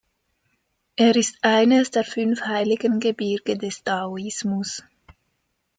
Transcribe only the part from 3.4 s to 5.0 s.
des Daoismus.